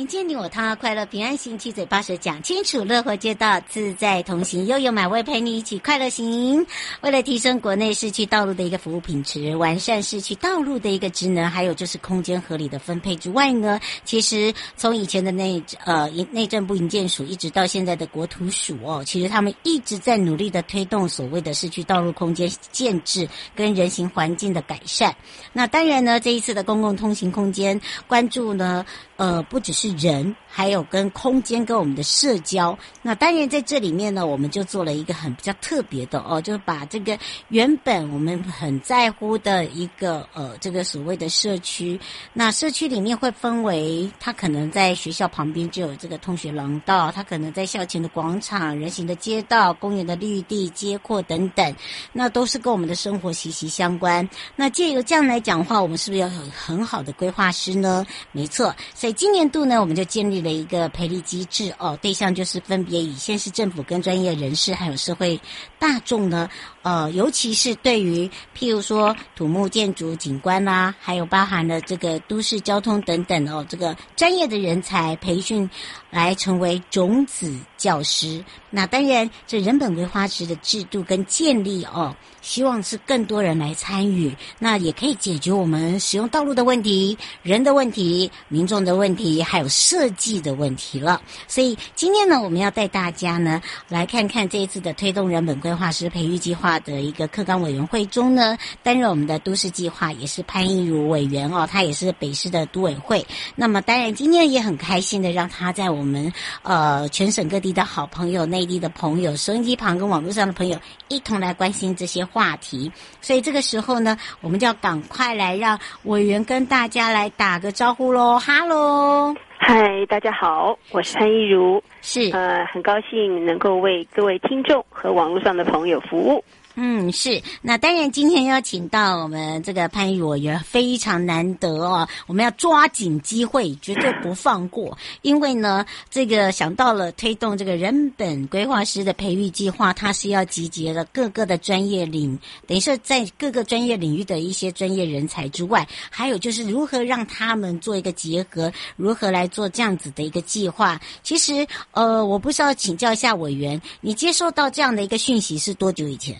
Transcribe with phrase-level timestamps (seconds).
[0.00, 6.66] 迎接你我他，快乐平安行，七嘴八舌讲清楚，乐活街道自在同行，悠悠美味陪你一起快乐行。
[7.02, 25.14] 为了提升国内市区道路的一个服务品质，完善市区道路的一个职能，还有就是空间合理的分配之外呢，其实从以前的内呃内政部营建署，一直到现在的国土署哦，其实他们一直在努力的推动所谓的市区道路空间建制跟人行环境的改善。
[25.52, 29.90] 那当然呢，这一次的公共通行空间关注呢，呃，不只是。
[30.00, 32.76] 人，还有跟空间，跟我们的社交。
[33.02, 42.00] 那当然在这里面呢，我们就做了一个很比较特别的哦，就是把这个原本我们很在乎的一个呃，这个所谓的社区。
[42.32, 51.76] 那社区里面会分为，它可能在学校旁边就有这个通学廊道，它可能在校前的广场、人行的街道、公园的绿地、街廓等等，
[52.12, 54.26] 那都是跟我们的生活息息相关。
[54.56, 58.06] 那借由这样来讲的话，我们是不是要有很好的规划师呢？
[58.32, 59.79] 没错，所以今年度呢。
[59.80, 65.40] 我们就建立了一个赔礼机制哦，对象就是分别以县市政府跟专业人士，还有社会
[65.78, 66.48] 大众呢，
[66.82, 75.68] 呃，尤其是对于譬如说土木建筑景观啦、啊，还有包含了这个都市交通等等哦，这个专业的人才培训
[76.10, 78.42] 来成为种子教师。
[78.70, 91.20] 那当然，这人本规划师的制度跟建立哦，希望是更多人来参与，那也可以解决我们使用道路的问题、人的问题、民众的问题，还有设计的问题了。
[91.48, 103.26] 所以今天呢，我们要带大家呢来看看这一次的推动人本规划师培育计划的一个课纲委员会中呢，担任我们的都市计划也是潘一如委员哦，他也是北市的都委会。
[103.56, 106.32] 那么当然今天也很开心的让他在我们
[106.62, 108.40] 呃全省各地的好朋友。
[108.50, 110.76] 内地的朋友，收音机旁跟网络上的朋友
[111.06, 118.40] 一同来关心这些话题，所以这个时候呢，我们就要赶快来让委员跟大家来打个招呼喽。
[118.40, 126.42] 哈喽，嗨，大家好，我是潘一如，是呃，很高兴能够为各位听众和网络上的朋友服务。
[126.76, 127.42] 嗯，是。
[127.60, 134.96] 那当然，今天邀请到我们这个潘一如委员非常难得哦，我们要抓紧机会，绝对不放过。
[135.22, 142.38] 因为呢，这个想到了推动这个人本规划师的培育计划，它是要集结了各个的专业领，
[142.68, 150.98] 等于说在各个专业领域的一些专业人才之外，还有就是如何让他们做一个结合，如何来做这样子的一个计划。
[151.22, 156.36] 其实，呃，我不知道请教一下委员，你接受到这样的一个讯息是多久以前？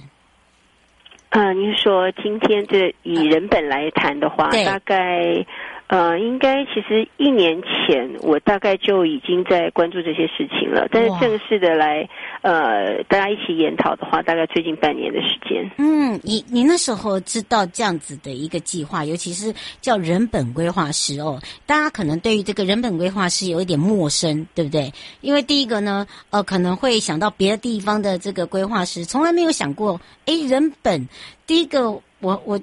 [1.30, 5.46] 呃，您说今天这以人本来谈的话，呃、大概。
[5.90, 12.08] 呃，应该其实一年前我大概就已经在关注这些事情了，但是正式的来
[12.42, 15.68] 呃大家一起研讨的话，大概最近半年的时间。
[15.78, 24.92] 嗯，你你那时候知道这样子的一个计划，尤其是叫人本规划师哦，大家可能对于这个人本规划师有一点陌生，对不对？
[25.22, 31.08] 因为第一个呢，呃，可能会想到别的地方的这个规划师，从来没有想过，诶，人本
[31.48, 31.90] 第一个
[32.20, 32.60] 我我。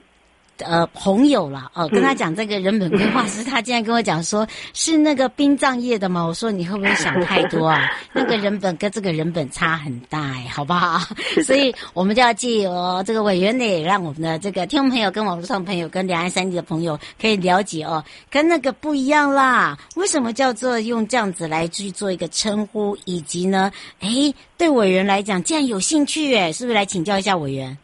[0.59, 6.23] 呃，朋友啦，哦，跟他讲这个人本规划师，他竟然跟我讲说是那个殡葬业的嘛。
[6.25, 7.91] 我说你会不会想太多啊？
[8.13, 10.99] 那个人本跟这个人本差很大哎，好不好？
[11.45, 19.77] 所以我们就要借由这个委员呢，让我们的这个听众朋友跟网络上朋友跟两岸三地的朋友可以了解哦，跟那个不一样啦。
[19.95, 27.77] 为什么叫做用这样子来去做一个称呼，以及呢，诶，对委员来讲，既然有兴趣诶，是不是来请教一下委员？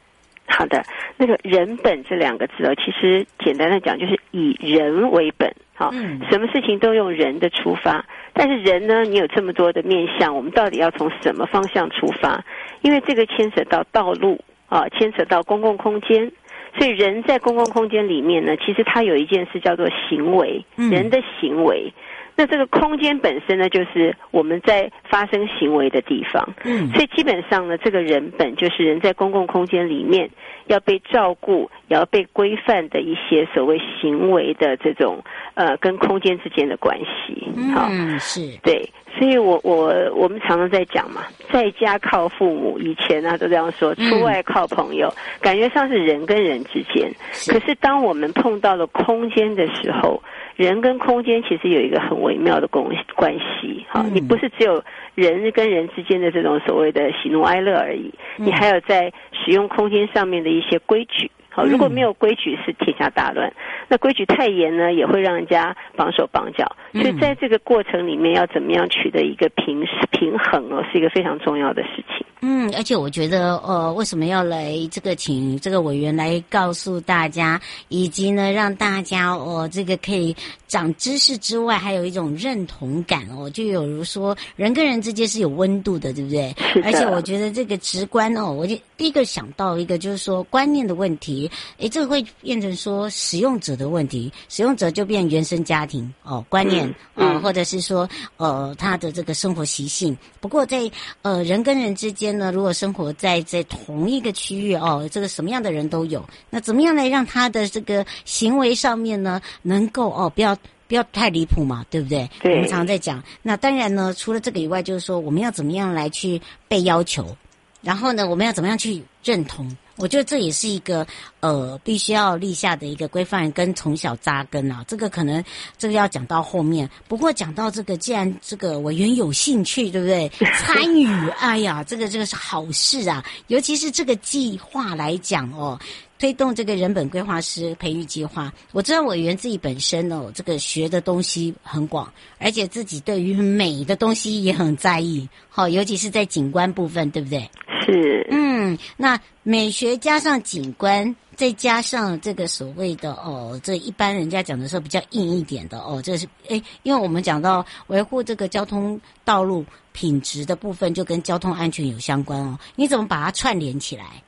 [0.56, 0.84] 好的，
[1.18, 8.06] 那个人本这两个字哦，其实简单的讲就是以人为本，好，嗯，什么事情都用人的出发。
[8.34, 12.44] 但是人呢，你有这么多的面向，我们到底要从什么方向出发？
[12.82, 14.40] 因为这个牵扯到道路
[14.70, 16.32] 啊，牵扯到公共空间，
[16.78, 21.92] 所以人在公共空间里面呢，其实它有一件事叫做行为，人的行为。
[22.36, 26.48] 那这个空间本身呢，就是我们在发生行为的地方。
[26.64, 30.30] 嗯，所以基本上呢，这个人本就是人在公共空间里面
[30.68, 37.48] 要被照顾、也要被规范的一些所谓行为的这种呃跟空间之间的关系。
[37.74, 38.90] 好，嗯，是对。
[39.24, 41.22] 所以我我我们常常在讲嘛，
[41.52, 45.10] 在家靠父母，以前呢都这样说，出外靠朋友，
[45.40, 47.10] 感觉上是人跟人之间。
[47.48, 50.22] 可是当我们碰到了空间的时候。
[50.56, 52.86] 人跟空间其实有一个很微妙的关
[53.16, 54.84] 关系，哈，你不是只有
[55.16, 61.32] 人跟人之间的这种所谓的喜怒哀乐而已，你还有在使用空间上面的一些规矩。
[61.56, 63.54] 好，如果没有规矩，是天下大乱。
[63.88, 66.76] 那规矩太严呢，也会让人家绑手绑脚。
[66.94, 72.26] 所以在这个过程里面，要怎么样取得一个平平衡哦，是一个非常重要的事情。
[72.46, 80.36] 嗯，而且我觉得，呃，为什么要来这个请这个委员来告诉大家，以及呢，让大家哦，这个可以
[80.68, 86.54] 长知识之外，还有一种认同感哦，就有如说人跟人之间是有温度的，对不对？
[86.84, 91.50] 而且我觉得这个直观哦，我就第一个想到一个就是说观念的问题。
[91.78, 96.86] 诶，这个会变成说使用者的问题，使用者就变原生家庭哦观念
[97.16, 100.18] 啊、呃，或者是说呃他的这个生活习性。
[100.42, 100.92] 不过在
[101.22, 110.56] 呃人跟人之间呢，如果生活在在同一个区域哦，这个什么样的人都有，那怎么样来让他的这个行为上面呢，能够哦不要
[110.88, 112.30] 不要太离谱嘛，对不对？
[112.42, 112.54] 对。
[112.56, 117.36] 我们常常在讲，那当然呢，除了这个以外，就是说我们要怎么样来去被要求，
[117.84, 119.70] 然后呢，我们要怎么样去认同。
[119.96, 121.06] 我觉得这也是一个
[121.40, 124.84] 呃，必须要立下的一个规范，跟从小扎根啊。
[124.88, 125.44] 这个可能
[125.78, 126.90] 这个要讲到后面。
[127.08, 130.32] 不过讲到这个，既然这个委员有兴趣，对不对？
[130.58, 133.24] 参与，哎呀，这个这个是好事啊。
[133.48, 135.80] 尤其是这个计划来讲哦，
[136.24, 138.50] 推动这个人本规划师培育计划。
[138.72, 142.10] 我知道委员自己本身哦，这个学的东西很广，
[142.40, 145.28] 而且自己对于美的东西也很在意。
[145.50, 147.40] 好，尤其是在景观部分，对不对？
[147.86, 162.58] 是，嗯，那美学加上景观，再加上这个所谓的哦，这一般人家讲的时候比较硬一点的哦，这是诶，因为我们讲到维护这个交通道路品质的部分，就跟交通安全有相关哦。
[162.78, 164.24] 你怎么把它串联起来？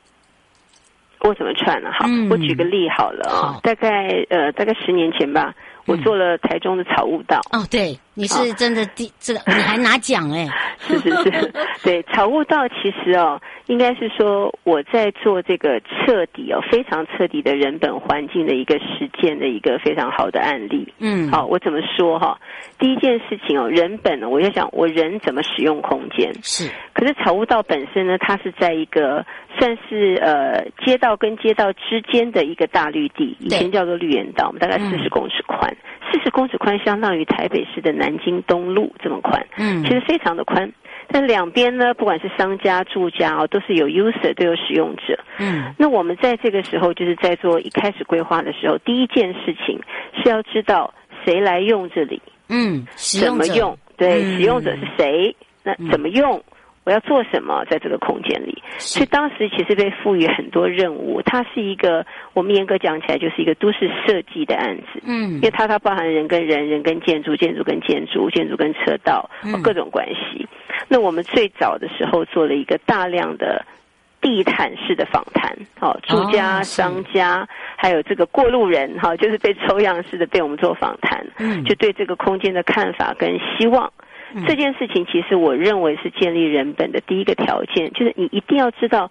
[1.27, 1.89] 我怎么串呢？
[1.92, 5.54] 好，嗯、我举个例好了啊、哦，大概呃，大概十年前吧，
[5.86, 7.39] 我做了台中的草悟道。
[7.51, 8.00] 哦，对。
[8.16, 10.48] 你是真的第这个，你还拿奖哎？
[10.80, 11.54] 是是是，
[11.84, 20.88] 对，草悟道其实哦，应该是说我在做这个彻底哦，非常彻底的人本环境的一个实践的一个非常好的案例。
[21.00, 22.40] 嗯，好，我怎么说哈？
[22.80, 29.26] 第一件事情哦，人本，我就想我人怎么使用空间是，可是草悟道本身呢，它是在一个
[29.60, 35.70] 算是呃街道跟街道之间的一个大绿地，以前叫做绿园道，我们大概四十公尺宽。
[35.72, 40.72] 嗯四十公尺宽，相当于台北市的南京东路这么宽，嗯，其实非常的宽。
[41.08, 45.74] 但两边呢，不管是商家、住家哦，都是有 user，都有使用者，嗯。
[45.78, 49.78] 那我们在这个时候，就是在做一开始规划的时候，第一件事情
[50.24, 50.94] 是要知道
[51.25, 56.38] 谁来用这里，嗯，怎么用，对，嗯、使用者是谁，那怎么用？
[56.38, 56.44] 嗯
[56.86, 58.62] 我要做什么在这个空间里？
[58.77, 61.22] 所以当时其实被赋予很多任务。
[61.25, 65.01] 它是一个我们严格讲起来就是一个都市设计的案子。
[65.04, 69.30] 嗯，因为它它包含人跟人、人跟建筑、建筑跟建筑、建筑跟车道，
[69.63, 70.48] 各种关系。
[70.88, 73.65] 那我们最早的时候做了一个大量的
[74.22, 81.25] 地毯式的访谈，好，住家、商家，还有这个过路人，哈，就是被抽样式的被我们做访谈。
[81.39, 83.92] 嗯，就对这个空间的看法跟希望。
[84.48, 89.10] 这件事情其实我认为是建立人本的第一个条件，就是你一定要知道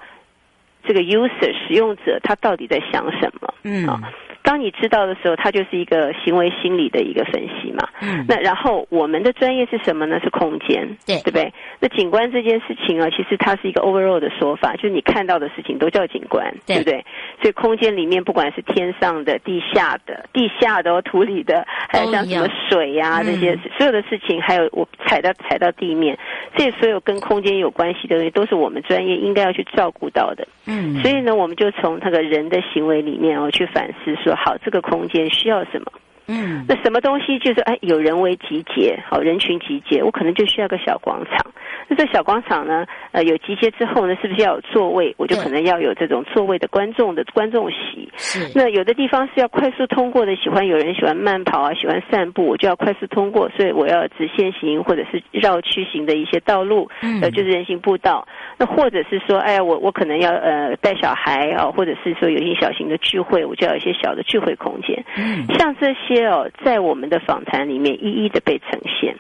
[0.85, 3.55] 这个 user 使用者他到底在想什么。
[3.63, 3.87] 嗯。
[3.87, 4.01] 啊
[4.45, 7.89] 当你知道的时候，它就是一个行为心理的一个分析嘛。
[8.03, 8.25] 嗯。
[8.29, 10.21] 那然后我们的专业是什么呢？
[10.23, 11.51] 是空间，对，对不对？
[11.81, 17.05] 那景观这件事情啊，其实它是一个 overall 的说法，就是你看到的事情都叫景观，对，对不对？
[17.41, 26.19] 所以空间里面不管是天上的、地下的、地下的、哦土里的，还有像什么水呀、啊、这些、嗯、所有的事情，还有我踩到踩到地面，
[26.55, 30.47] 这所有跟空间有关系的东西，都是我们专业应该要去照顾到的。
[30.67, 31.01] 嗯。
[31.01, 34.34] 所以呢，我们就从那个人的行为里面哦去反思说。
[34.37, 35.93] 好，这个空间需要什么？
[36.27, 41.54] 嗯，那什么东西就是哎，有人为集结，好，人群集结，我可能就需要个小广场。
[41.89, 45.15] 那这小广场呢，呃，有集结之后呢，是不是要有座位？
[45.19, 48.09] 我就可能要有这种座位的观众的观众席。
[48.17, 48.51] 是。
[48.55, 58.27] 那有的地方是要快速通过的，喜欢有人喜欢慢跑啊，喜欢散步，我就要快速通过，所以我要直线行或者是绕曲型的一些道路，嗯，呃，就是人行步道。
[58.57, 65.05] 那或者是说，哎呀，我我可能要呃带小孩啊，或者是说有一些小型的聚会，我就要有一些小的聚会空间。
[65.17, 69.15] 嗯，像这些哦，在我们的访谈里面一一的被呈现。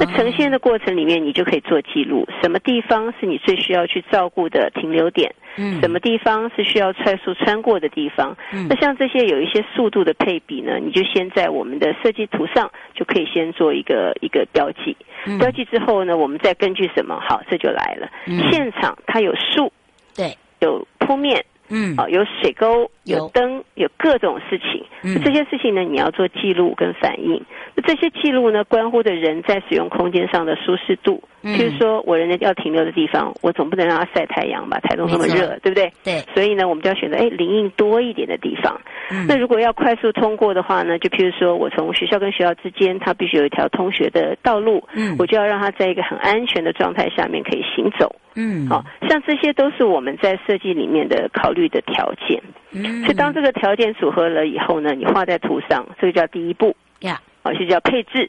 [0.00, 5.34] 那呈现的过程里面，你就可以做记录，什么地方是你最需要去照顾的停留点？
[5.56, 8.36] 嗯，什么地方是需要快速穿过的地方？
[8.52, 14.96] 嗯，那像这些有一些速度的配比呢，你就先在我们的设计图上就可以先做一个一个标记。
[15.26, 17.20] 嗯，标记之后呢，我们再根据什么？
[17.20, 18.10] 好，这就来了。
[18.26, 19.72] 嗯，现场它有树，
[20.16, 21.44] 对，有铺面。
[21.70, 24.84] 嗯，啊，有水沟，有灯，有各种事情。
[25.02, 27.42] 嗯，这些事情呢，你要做记录跟反应。
[27.86, 31.22] 那这些记录呢，关乎的人在使用空间上的舒适度。
[31.42, 34.78] 嗯，譬如说我人要停留的地方，我总不能让它晒太阳吧？
[34.80, 35.92] 台东那么热，对不对？
[36.02, 36.20] 对。
[36.34, 38.80] 所以呢，我们就要选择哎，林荫多一点的地方。
[39.10, 39.26] 嗯。
[39.28, 44.82] 那如果要快速通过的话呢，就譬如说我从学校跟学校之间，它必须有一条通学的道路。
[44.94, 45.14] 嗯。
[45.18, 48.14] 我就要让它在一个很安全的状态下面可以行走。
[48.34, 48.66] 嗯。
[48.68, 52.42] 好，像这些都是我们在设计里面的考虑的条件。
[52.72, 53.02] 嗯。
[53.02, 56.74] 所以当这个条件组合了以后呢，你画在图上，这个叫第一步。
[57.00, 57.20] 呀。
[57.44, 58.28] 好，是叫配置。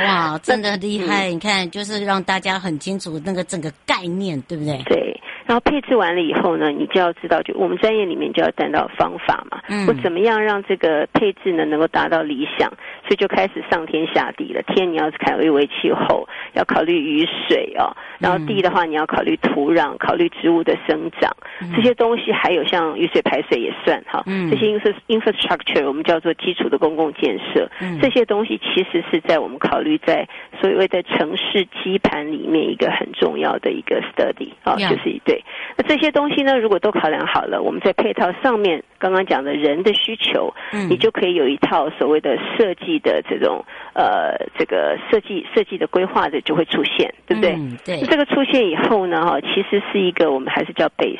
[0.00, 1.28] 哇， 真的厉害！
[1.28, 4.82] 你看，就是让大家很清楚那个整个概念，对不对？
[4.84, 5.20] 对。
[5.46, 9.60] 然后配置完了以后呢，你就要知道，就我们专业里面就要谈到方法嘛。
[9.68, 9.86] 嗯。
[9.86, 12.68] 我怎么样让这个配置呢能够达到理想？
[13.06, 14.60] 所以就开始上天下地了。
[14.62, 17.94] 天你要是考虑为气候，要考虑雨水哦。
[18.18, 21.30] 然后地的话，你要考虑土壤，考虑植物的生长。
[21.60, 21.72] 嗯。
[21.74, 24.24] 这些东西还有像雨水排水也算哈。
[24.26, 24.50] 嗯。
[24.50, 24.76] 这些
[25.06, 27.70] infrastructure 我们叫做基础的公共建设。
[27.80, 28.00] 嗯。
[28.00, 30.28] 这些东西其实是在我们考虑在
[30.60, 35.44] 所谓的城市基盘里面一个很重要的一个 study 啊，就是一对。
[35.76, 43.64] 那这些东西呢，如果都考量好了，我们在配套上面刚刚讲的人的需求，嗯，你就可以有一套所谓的设计的这种
[43.94, 47.52] 呃，这个设计设计的规划的就会出现，对不对？
[47.52, 48.00] 嗯，对。
[48.06, 51.18] 这个出现以后呢，哈，其实是一个我们还是叫 base。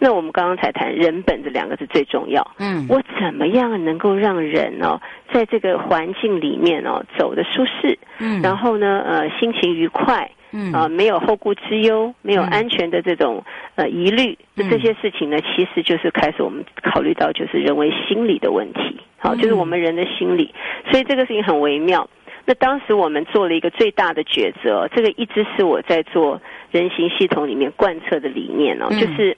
[0.00, 2.44] 那我们刚刚才谈人本这两个字最重要。
[2.58, 5.00] 嗯，我怎么样能够让人哦，
[5.32, 7.96] 在这个环境里面哦走得舒适？
[8.18, 10.28] 嗯，然后呢，呃，心情愉快。
[10.52, 10.72] 嗯。
[10.72, 13.44] 啊，没有后顾之忧，没有安全的这种
[13.76, 20.54] 呃疑虑，那这些事情呢，其实就是开始我们考虑到就是人为心理的问题，好，就是我们人的心理，
[20.90, 22.08] 所以这个事情很微妙。
[22.46, 26.40] 那当时我们做了一个最大的抉择，这个一直是我在做
[26.70, 29.36] 人形系统里面贯彻的理念哦，就是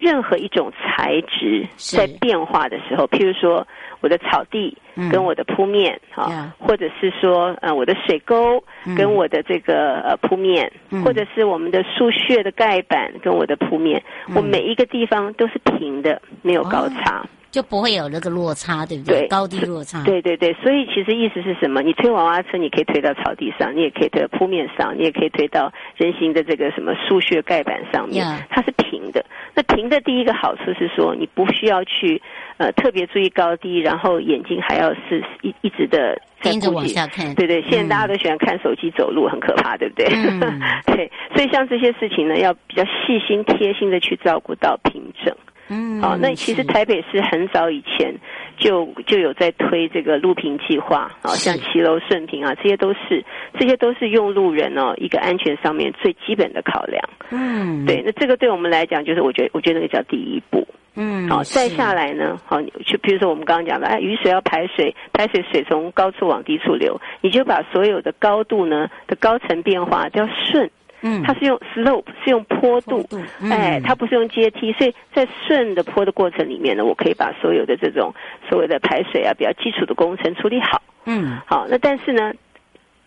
[0.00, 3.64] 任何一种材质在变化的时候，譬如说。
[4.02, 4.74] 我的草地
[5.12, 8.64] 跟我的铺面，嗯啊，或者是说，呃，我的水沟
[8.96, 17.18] 跟我的这个呃铺面，嗯、或者是我们的树穴的盖板跟我的铺面，嗯、我每一个地方都是平的，没有高差。
[17.18, 19.20] 哦就不会有那个落差，对不对？
[19.20, 20.04] 对，高低落差。
[20.04, 21.82] 对对对，所以其实意思是什么？
[21.82, 28.24] 你推娃娃车，你可以推到草地上，你也可以推到铺面上，你也可以推到人行的这个什么树穴盖板上面。
[28.48, 29.24] 它是平的。
[29.54, 32.22] 那平的第一个好处是说，你不需要去
[32.58, 37.34] 呃特别注意高低，然后眼睛还要是一一直的盯着往下看。
[37.34, 40.06] 对对，现在大家都喜欢看手机走路，嗯、很可怕，对不对？
[40.14, 45.34] 嗯、 对，所以像这些事情呢，要比较细心贴心的去照顾到平整。
[45.70, 48.12] 嗯，好、哦，那其实台北市很早以前
[48.58, 53.24] 就就有在推这个路平计划，啊、哦，像骑楼顺平啊，这些都是
[53.58, 57.02] 这些都是用路人哦一个安全上面最基本的考量。
[57.30, 60.66] 嗯，对，那这个对我们来讲，就是我觉得我觉得那个叫第一步。
[60.96, 70.68] 嗯，好、哦，再下来呢，好，就比如说我们刚刚讲的，哎，雨水要排水，排水水从高处往低处流，你就把所有的高度呢的高层变化都要顺。
[71.02, 78.14] 嗯，它是用 slope，是用坡度，坡度嗯、哎，它不是用阶梯，所以在顺的坡的过程里面呢，我可以把所有的这种
[78.48, 80.82] 所谓的排水啊，比较基础的工程处理好。
[81.06, 82.32] 嗯，好，那但是呢，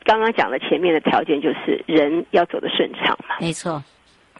[0.03, 3.83] 刚刚讲了前面的条件就是人要走得顺畅嘛，没错。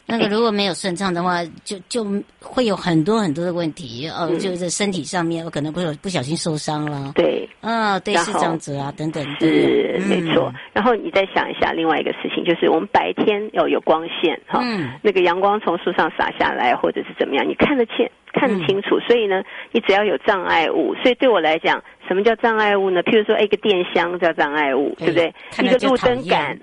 [0.06, 2.06] 那个如果没有顺畅的话，就就
[2.40, 7.14] 会有很多很多的问题哦，就是身体上面我可能不不小心受伤了。
[7.16, 10.54] 对，啊，对，是这样子啊，等等，是没错。
[10.74, 14.62] 然后你再想一下另外一个事情，就是我们白天要有光线哈，
[15.02, 18.12] 那个阳光从树上洒下来，或者是怎么样，你看得见。
[18.36, 21.80] 看得清楚，所以呢，你只要有障碍物，所以对我来讲，
[22.14, 23.02] 什么叫障碍物呢？
[23.02, 25.34] 譬如说，一个电箱叫障碍物，对不对？
[25.66, 26.56] 一个路灯杆，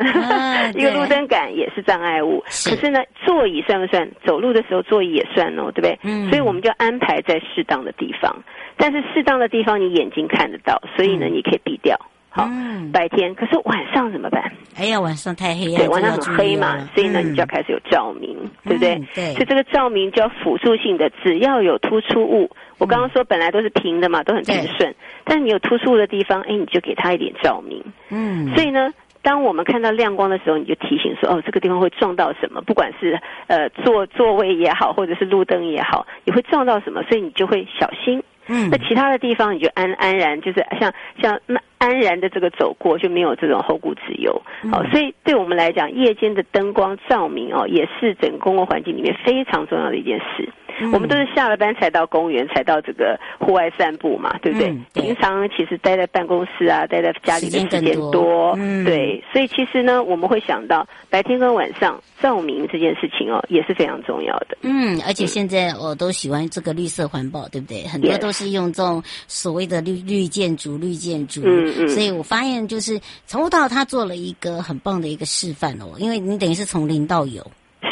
[0.76, 2.40] 一个路灯杆也是障碍物。
[2.47, 4.09] 可是呢，座椅算不算？
[4.25, 5.99] 走路的时候座椅也算哦，对不对？
[6.04, 6.28] 嗯。
[6.28, 8.33] 所以我们就安排在适当的地方，
[8.76, 11.99] 但是适当的地方你眼睛看得到，所以呢，你可以避掉。
[12.33, 14.40] 好，嗯、白天，可是晚上怎么办？
[14.78, 18.95] 哎呀，晚上太黑，对，晚上很黑嘛，所以呢，嗯、你就要开始有照明，对不对？
[18.95, 19.35] 嗯、对。
[19.35, 22.49] 所以这个照明就要辅助性的，只要有突出物，
[22.80, 24.92] 我刚刚说本来都是平的嘛，都很平顺，
[25.25, 27.80] 但是你有突出的地方，哎，你就给它一点照明。
[28.08, 28.52] 嗯。
[28.54, 32.60] 所以呢，当我们看到亮光的时候，你就提醒说，哦，这个地方会撞到什么？
[32.62, 37.02] 不管是呃座座位也好，或者是路灯也好，你会撞到什么？
[37.04, 38.22] 所以你就会小心。
[38.46, 44.32] 嗯，那其他的地方你就安安然，就是像像那安然的这个走过，就没有这种后顾之忧。
[44.72, 50.49] 好、嗯，所以对我们来讲，夜间的灯光照明哦，也是整个公共环境里面非常重要的一件事。
[50.80, 54.68] 嗯、我们都是下了班才到公园，才到这个户外散步嘛，对不对？
[54.70, 59.22] 嗯、对，平常其实待在办公室啊，待在家里的时间多，多嗯、对。
[59.32, 64.56] 所以其实呢，我们会想到白天跟晚上照明这件事情哦，也是非常重要的。
[64.62, 67.87] 嗯，而且现在我都喜欢这个绿色环保，对不对？
[67.87, 71.42] 很多都是用这种所谓的绿绿建筑、绿建筑。
[71.44, 71.88] 嗯嗯。
[71.88, 77.44] 所以我发现，就是从头到他做了一个很棒的一个示范哦，因为你等于是从零到有。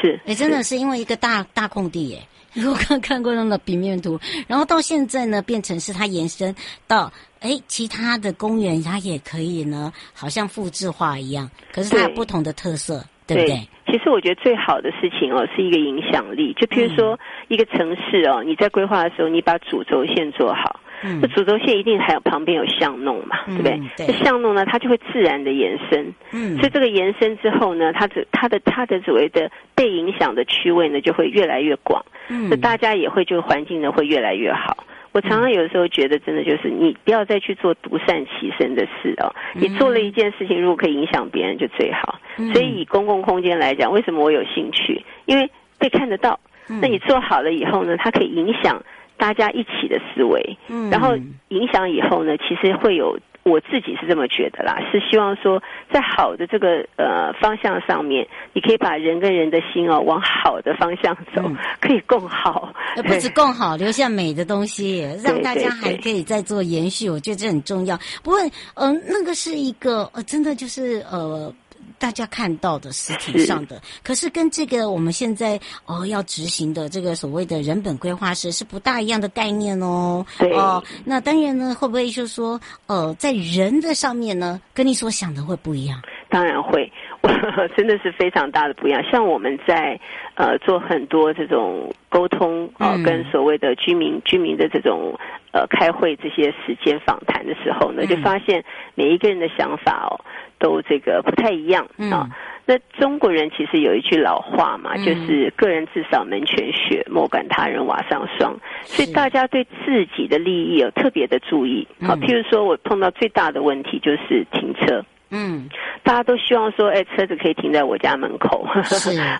[0.02, 0.18] 是。
[0.26, 2.18] 哎，真的是因为一个大大空地耶。
[2.56, 6.54] 我刚看过那个平面图，然后到现在呢，变成是它延伸
[6.86, 11.48] 到哎，其他的公园它也可以呢，好像复制化一样。
[11.72, 13.68] 可是它有不同的特色，对，对不对？
[13.86, 16.52] 其实我觉得最好的事情哦，是一个影响力。
[16.54, 20.80] 就譬如说一个城市哦，你在规划的时候，你把主轴线做好。
[21.02, 23.80] 嗯，这主轴线一定还有旁边有巷弄嘛，对不对？
[23.96, 26.12] 这、嗯、巷弄呢，它就会自然的延伸。
[26.32, 32.04] 嗯，所以这个延伸之后呢，它的它的它的所谓的被影响的区位呢，就会越来越广。
[32.28, 34.76] 嗯，那大家也会就环境呢会越来越好。
[35.12, 39.34] 我常常有的时候觉得，真的就是你不要再去做独善其身的事哦。
[39.54, 42.20] 你做了一件事情，如果可以影响别人，就最好。
[42.52, 45.02] 所以以公共空间来讲，为什么我有兴趣？
[45.24, 46.38] 因为被看得到。
[46.82, 48.80] 那你做好了以后呢，它可以影响。
[49.18, 51.16] 大家一起的思维，嗯，然后
[51.48, 67.98] 影响以后呢，其实会有我自己是这么觉得啦，是希望说在好的这个呃方向上面，你可以把人跟人的心哦往好的方向走，嗯、可以更好，不止更好，留下美的东西，让大家还可以再做延续，我觉得这很重要。
[68.22, 68.38] 不过，
[68.74, 71.52] 嗯、呃，那个是一个呃，真的就是呃。
[71.98, 80.24] 大家看到的实体上的，是可是跟这个我们现在哦要执行的这个所谓的人本规划师是不大一样的概念哦。
[80.38, 86.00] 对哦，那当然呢，会不会就是说呃，在人的上面呢，跟你所想的会不一样？
[86.30, 87.07] 当然会，我
[87.76, 89.02] 真的是非常大的不一样。
[89.10, 89.98] 像我们在
[90.34, 95.18] 呃做很多这种沟通啊、跟所谓的居民居民的这种
[95.52, 100.20] 呃开会这些时间访谈的时候呢，就发现每一个人的想法哦。
[100.60, 102.26] 都这个不太一样啊。
[102.26, 102.30] 嗯、
[102.66, 108.58] 那中国人其实有一句老话嘛，嗯、就是“个人自扫门前雪，莫管他人瓦上霜”。
[108.82, 111.86] 所以大家对自己的利益有特别的注意。
[112.00, 115.04] 好、嗯，譬如说我碰到最大的问题就是停车。
[115.30, 115.68] 嗯，
[116.08, 118.64] 大家都希望说，哎，车子可以停在我家门口。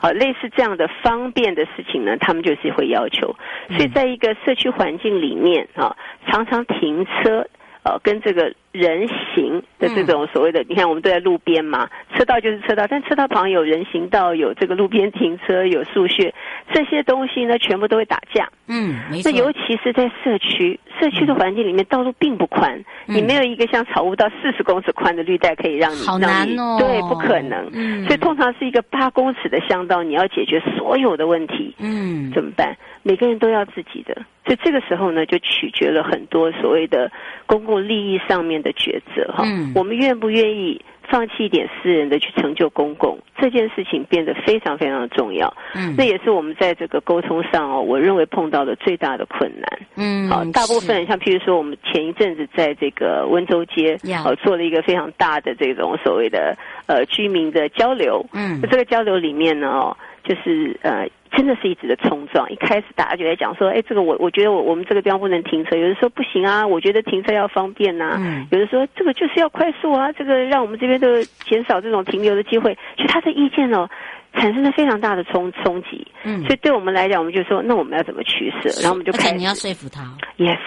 [0.03, 3.35] 好，类似这样的方便的事情呢，他们就是会要求。
[3.71, 7.49] 所以在一个社区环境里面啊，常常停车。
[7.85, 16.35] 呃，跟这个人行的这种所谓的，嗯、你看我们都在路边嘛，车道就是车道，但车道旁有人行道，有这个路边停车，有树穴，
[16.73, 18.49] 这些东西呢，全部都会打架。
[18.67, 19.31] 嗯，没错。
[19.31, 26.77] 那尤其是在社区，社区的环境里面，道路并不宽，嗯、你没有一个像草屋道四十公尺宽的绿带可以让你，好难哦。
[26.79, 27.69] 对，不可能。
[27.73, 28.05] 嗯。
[28.05, 32.77] 所以通常是一个八公尺的巷道，你要解决所有的问题，嗯，怎么办？
[33.03, 34.15] 每个人都要自己的。
[34.45, 37.11] 所以这个时候呢，就取决了很多所谓的
[37.47, 39.45] 公共利益上面的抉择哈。
[39.47, 45.53] 嗯，我们愿不愿意放弃一点私人的去成就公共这件事情，变得非常非常的重要。
[45.75, 49.79] 嗯，那也是我们在这个沟通上哦，我认为碰到的最大的困难。
[49.97, 58.25] 嗯，好，大部分像譬如说，我们前一阵子在这个温州街哦做了一个非常大的这种所谓的呃居民的交流。
[58.33, 61.09] 嗯，那这个交流里面呢哦，就是呃。
[61.29, 62.51] 真的是一直的冲撞。
[62.51, 65.77] 一开始大家就在讲说，哎，这个我我觉得我我们这个地方不能停车。
[65.77, 68.17] 有的说不行啊，我觉得停车要方便呐、啊。
[68.19, 72.77] 嗯、有的说这个就是要快速啊，这个让我们这边的减少这种停留的机会。
[72.97, 73.89] 就他的意见哦，
[74.35, 76.07] 产生了非常大的冲冲击。
[76.25, 78.69] 嗯，所以对我们来讲，我们就说，那我们要怎么取舍？
[78.83, 80.03] 然后我们就开始你要说服他。
[80.37, 80.59] Yes，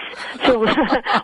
[0.44, 0.74] 所以我们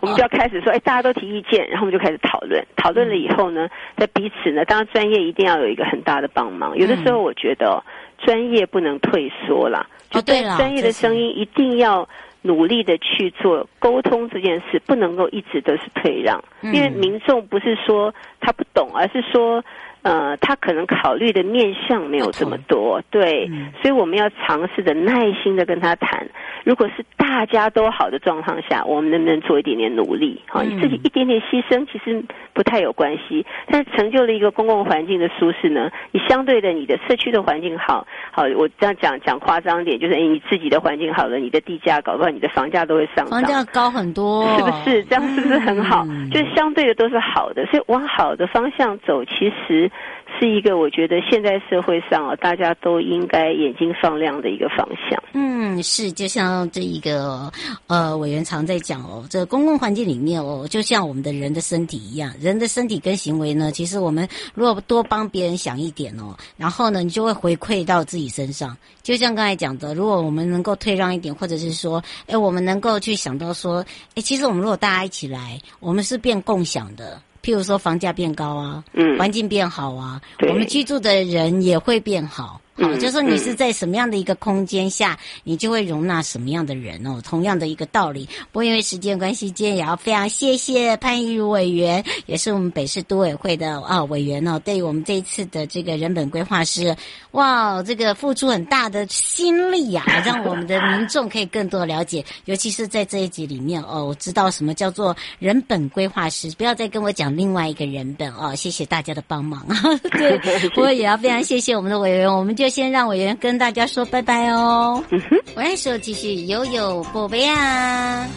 [0.01, 2.65] 我们就要开始说， 哎，大家都提意见，然后我们就开始讨论。
[2.75, 6.77] 讨论了以后呢，在彼此呢，当然专业一定要有一个很大的帮忙。
[6.77, 7.83] 有的时候我觉得、哦。
[8.25, 12.07] 专业不能退缩啦，就对专业的声音一定要
[12.41, 19.63] 努力的去做沟通这件事，不能够一直都是退让，因为民众不是说他不懂，而是说
[20.01, 26.25] 呃，他可能考虑的面向没有这么多，对，嗯、所以我们要尝试着耐心的跟他谈。
[26.63, 30.41] 如果是大家都好的状况下，我们能不能做一点点努力？
[30.47, 33.45] 好，你自己一点点牺牲，其实不太有关系。
[33.67, 35.89] 但是成就了一个公共环境的舒适呢？
[36.11, 45.03] 你相对的，你的社区的环境好，好，我这样讲讲夸张点，就是诶，你自己的环境好了，你的地价搞不好你的房价都会上涨，房价高很多，是不是？
[45.05, 46.05] 这样是不是很好？
[46.09, 49.89] 嗯、就是相对的都是好的，所以往好的方向走，其实。
[50.37, 55.21] 是一个我觉得现在社会上啊，大家都应该眼睛放亮的一个方向。
[55.33, 57.51] 嗯，是，就像这一个
[57.87, 68.75] 呃，委员常在讲哦，这公共环境里面哦，就像我们的人的身体一样，人的身体跟行为呢，其实我们如果多帮别人想一点哦，然后呢，你就会回馈到自己身上。
[69.01, 73.83] 就像刚才讲的，如果我们能够退让一点，或者是说，哎，我们能够去想到说，
[74.15, 77.21] 哎，其实我们如果大家一起来，我们是变共享的。
[77.43, 82.59] 譬如说房价变高啊，嗯，环境变好啊，我们居住的人也会变好。
[82.79, 87.19] 好，就是说你是在什么样的一个空间下，你就会容纳什么样的人哦。
[87.23, 88.27] 同样的一个道理。
[88.51, 94.57] 不过因为时间关系，今天也要非常谢谢潘怡如委员，也是我们北市都委会的啊委员哦。
[94.63, 96.95] 对于我们这一次的这个人本规划师，
[97.31, 102.23] 哇，这个付出很大的心力呀，让我们的民众可以更多了解。
[102.45, 108.55] 尤其是在这一集里面哦，我知道什么叫做人本规划师，不要再跟我讲另外一个人本哦。
[108.55, 109.75] 谢谢大家的帮忙啊。
[110.17, 110.37] 对，
[110.69, 112.68] 不过也要非常谢谢我们的委员，我们就。
[112.69, 115.03] 先让委员跟大家说拜拜哦。
[115.11, 118.27] 嗯哼，我来说继续悠悠宝贝啊，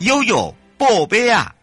[0.00, 1.54] 悠悠宝贝啊。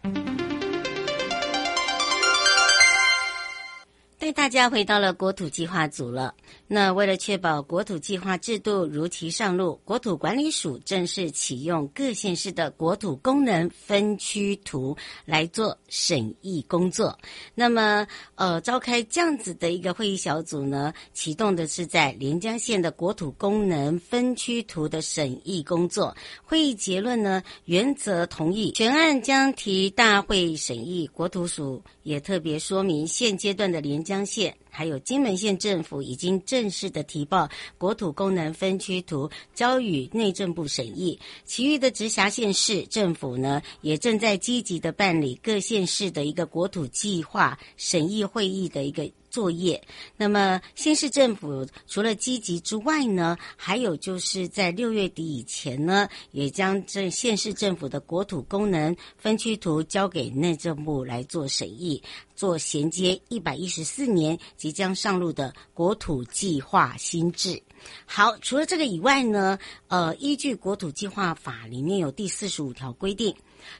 [4.24, 6.34] 带大家回到了国土计划组了。
[6.66, 17.18] 那为了确保国土计划制度如期上路，国土管理署正式启用各县市的国土功能分区图来做审议工作。
[17.54, 18.06] 那么，
[18.36, 26.16] 呃，召开这样子的一个会议小组呢，启动的是在连江县的国土功能分区图的审议工作。
[26.42, 31.06] 会议结论呢，原则同意，全案将提大会审议。
[31.12, 34.54] 国土署也特别说明，现阶段的连江江县。
[34.70, 37.48] 还有金门县政府已经正式的提报
[37.78, 41.18] 国土功能分区图，交予内政部审议。
[41.44, 49.08] 其余的直辖县市政府呢，也正在积极的办理各县市的一个国土计划审议会议的一个。
[49.34, 49.82] 作业。
[50.16, 62.00] 那么，县市政府除了积极之外呢，还有就是在六月底以前呢，也将这县市政府的国土功能分区图交给内政部来做审议，
[62.36, 67.60] 做衔接一百一十四年即将上路的国土计划新制。
[68.06, 73.34] 好，除了这个以外呢，呃，依据国土计划法里面有第四十五条规定。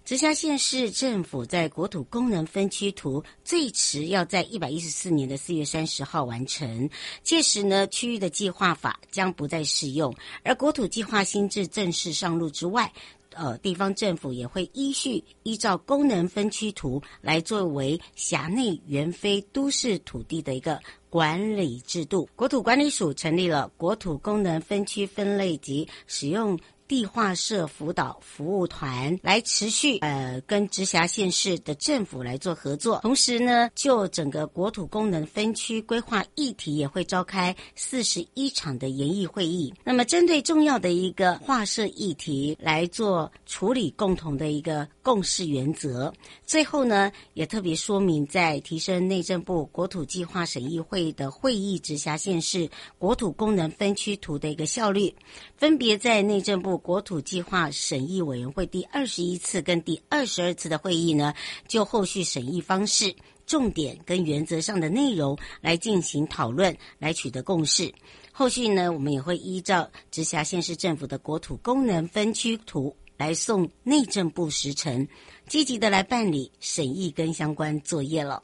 [0.04, 6.88] 直辖县市政府在国土功能分区图最迟要在一百一十四年的四月三十号完成，
[7.22, 12.92] 届时呢，区域的计划法将不再适用，而国土计划新制正式上路之外，
[13.30, 20.78] 呃，地方政府也会依序依照功能分区图来作为辖内原非都市土地的一个
[21.10, 22.28] 管理制度。
[22.36, 26.58] 国土管理署成立了国土功能分区分类及使用。
[26.86, 39.72] 地划社辅导服务团来持续呃跟直辖县市的政府来做合作，同时呢，就整个国土功能分区规划议题也会召开四十一场的研议会议。
[39.82, 46.12] 那么，针对重要的一个划设议题来做处理，共同的一个共识原则。
[46.44, 52.68] 最后呢，也特别说明，在提升内政部国土计划审议会的会议直辖县市
[52.98, 55.14] 国土功能分区图的一个效率，
[55.56, 56.73] 分别在内政部。
[56.76, 61.34] 国土计划审议委员会第二十一次跟第二十二次的会议呢，
[61.68, 63.14] 就后续审议方式、
[63.46, 67.92] 重点跟原则上的内容来进行讨论，来取得共识。
[68.32, 75.06] 后续呢，我们也会依照直辖县市政府的国土功能分区图来送内政部时程，
[75.46, 78.40] 积极的来办理审议跟相关作业了。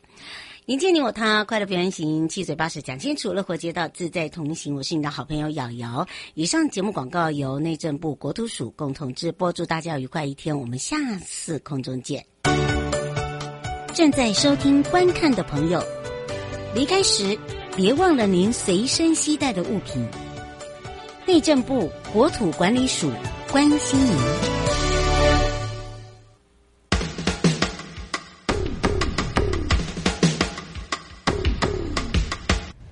[0.70, 4.72] 迎接你我他，快乐平安行，七嘴八舌讲清楚，乐活街道自在同行。
[4.76, 6.06] 我是你的好朋友瑶瑶。
[6.34, 10.56] 以上节目广告由内政部国土署共同直播，祝大家愉快一天。
[10.56, 12.24] 我们下次空中见。
[13.94, 15.82] 正在收听观看的朋友，
[16.72, 17.36] 离开时
[17.74, 20.06] 别忘了您随身携带的物品。
[21.26, 23.10] 内政部国土管理署
[23.50, 24.49] 关心您。